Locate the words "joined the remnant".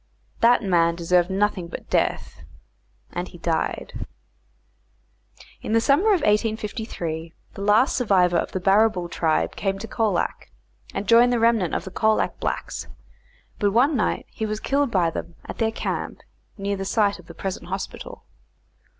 11.07-11.75